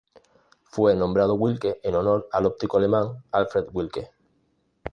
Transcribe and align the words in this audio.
Fue 0.63 0.95
nombrado 0.95 1.35
Wilke 1.35 1.79
en 1.83 1.93
honor 1.93 2.27
al 2.31 2.47
óptico 2.47 2.79
alemán 2.79 3.23
Alfred 3.31 3.67
Wilke. 3.71 4.09